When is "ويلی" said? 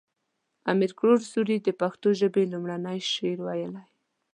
3.43-3.85